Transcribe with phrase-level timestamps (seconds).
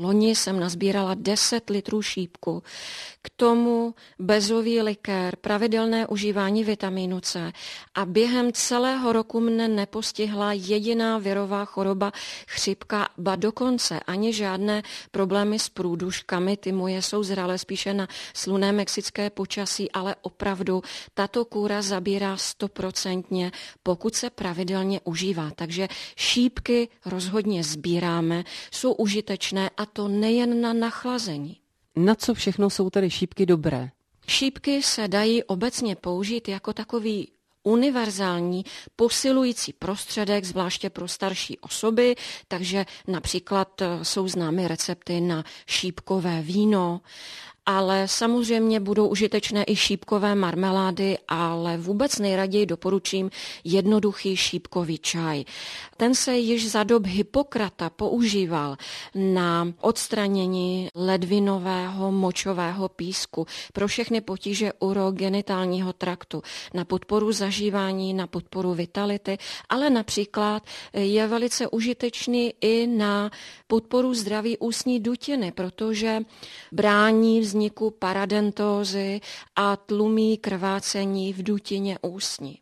[0.00, 2.62] Loni jsem nazbírala 10 litrů šípku.
[3.22, 7.52] K tomu bezový likér, pravidelné užívání vitamínu C
[7.94, 12.12] a během celého roku mne nepostihla jediná virová choroba
[12.46, 16.56] chřipka, ba dokonce ani žádné problémy s průduškami.
[16.56, 20.82] Ty moje jsou zralé spíše na sluné mexické počasí, ale opravdu
[21.14, 23.52] tato kůra zabírá stoprocentně,
[23.82, 25.50] pokud se pravidelně užívá.
[25.54, 31.56] Takže šípky rozhodně sbíráme, jsou užitečné a to nejen na nachlazení.
[31.96, 33.90] Na co všechno jsou tedy šípky dobré?
[34.28, 37.28] Šípky se dají obecně použít jako takový
[37.62, 38.64] univerzální
[38.96, 42.14] posilující prostředek, zvláště pro starší osoby,
[42.48, 47.00] takže například eh, jsou známy recepty na šípkové víno,
[47.68, 53.30] ale samozřejmě budou užitečné i šípkové marmelády, ale vůbec nejraději doporučím
[53.64, 55.44] jednoduchý šípkový čaj.
[55.96, 58.76] Ten se již za dob Hippokrata používal
[59.14, 66.42] na odstranění ledvinového močového písku pro všechny potíže urogenitálního traktu,
[66.74, 69.38] na podporu zažívání, na podporu vitality,
[69.68, 73.30] ale například je velice užitečný i na
[73.66, 76.20] podporu zdraví ústní dutiny, protože
[76.72, 79.20] brání vznik vzniku paradentózy
[79.56, 82.58] a tlumí krvácení v dutině ústní.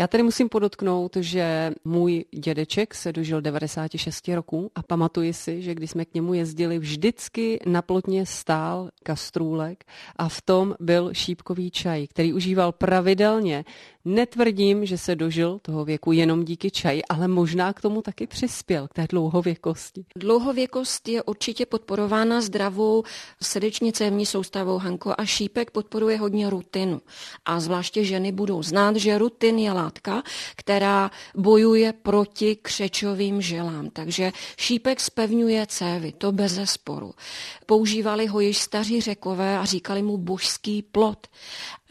[0.00, 5.74] Já tady musím podotknout, že můj dědeček se dožil 96 roků a pamatuji si, že
[5.74, 9.84] když jsme k němu jezdili, vždycky na plotně stál kastrůlek
[10.16, 13.64] a v tom byl šípkový čaj, který užíval pravidelně
[14.04, 18.88] Netvrdím, že se dožil toho věku jenom díky čaji, ale možná k tomu taky přispěl,
[18.88, 20.04] k té dlouhověkosti.
[20.16, 23.02] Dlouhověkost je určitě podporována zdravou
[23.42, 27.00] srdečně cévní soustavou Hanko a šípek podporuje hodně rutinu.
[27.44, 30.22] A zvláště ženy budou znát, že rutin je látka,
[30.56, 33.90] která bojuje proti křečovým žilám.
[33.90, 37.14] Takže šípek spevňuje cévy, to bez sporu.
[37.66, 41.26] Používali ho již staří řekové a říkali mu božský plot.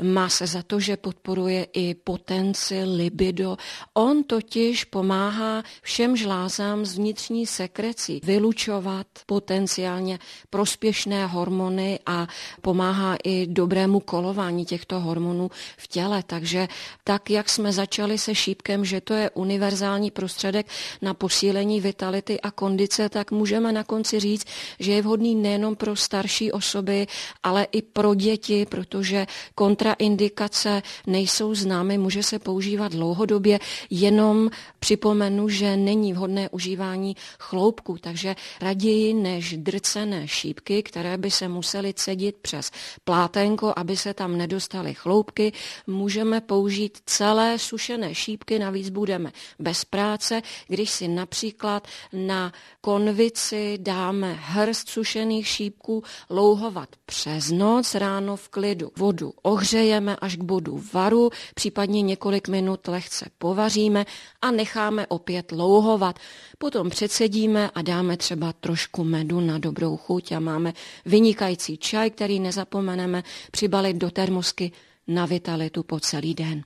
[0.01, 3.57] Má se za to, že podporuje i potenci, libido.
[3.93, 12.27] On totiž pomáhá všem žlázám z vnitřní sekrecí vylučovat potenciálně prospěšné hormony a
[12.61, 16.23] pomáhá i dobrému kolování těchto hormonů v těle.
[16.23, 16.67] Takže
[17.03, 20.67] tak, jak jsme začali se šípkem, že to je univerzální prostředek
[21.01, 24.47] na posílení vitality a kondice, tak můžeme na konci říct,
[24.79, 27.07] že je vhodný nejenom pro starší osoby,
[27.43, 33.59] ale i pro děti, protože kontraindikace nejsou známy může se používat dlouhodobě,
[33.89, 34.49] jenom
[34.79, 41.93] připomenu, že není vhodné užívání chloupku, takže raději než drcené šípky, které by se musely
[41.93, 42.71] cedit přes
[43.03, 45.53] plátenko, aby se tam nedostaly chloupky,
[45.87, 54.33] můžeme použít celé sušené šípky, navíc budeme bez práce, když si například na konvici dáme
[54.39, 58.91] hrst sušených šípků louhovat přes noc, ráno v klidu.
[58.97, 64.05] Vodu ohřejeme až k bodu varu, případně případně několik minut lehce povaříme
[64.41, 66.19] a necháme opět louhovat.
[66.57, 70.73] Potom předsedíme a dáme třeba trošku medu na dobrou chuť a máme
[71.05, 74.71] vynikající čaj, který nezapomeneme přibalit do termosky
[75.07, 76.63] na vitalitu po celý den.